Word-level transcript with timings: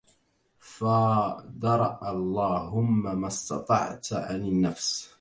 فادرأ 0.59 2.11
الهم 2.11 3.19
ما 3.21 3.27
استطعت 3.27 4.13
عن 4.13 4.35
النفس 4.45 5.09